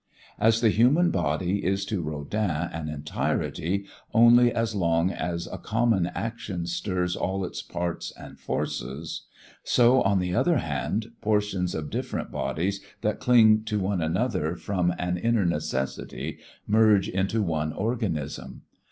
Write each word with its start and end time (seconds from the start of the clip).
As 0.39 0.61
the 0.61 0.71
human 0.71 1.11
body 1.11 1.63
is 1.63 1.85
to 1.85 2.01
Rodin 2.01 2.39
an 2.49 2.89
entirety 2.89 3.85
only 4.15 4.51
as 4.51 4.73
long 4.73 5.11
as 5.11 5.45
a 5.51 5.59
common 5.59 6.07
action 6.15 6.65
stirs 6.65 7.15
all 7.15 7.45
its 7.45 7.61
parts 7.61 8.11
and 8.17 8.39
forces, 8.39 9.27
so 9.63 10.01
on 10.01 10.17
the 10.17 10.33
other 10.33 10.57
hand 10.57 11.11
portions 11.21 11.75
of 11.75 11.91
different 11.91 12.31
bodies 12.31 12.81
that 13.01 13.19
cling 13.19 13.61
to 13.65 13.79
one 13.79 14.01
another 14.01 14.55
from 14.55 14.91
an 14.97 15.17
inner 15.19 15.45
necessity 15.45 16.39
merge 16.67 17.07
into 17.07 17.43
one 17.43 17.71
organism. 17.71 18.63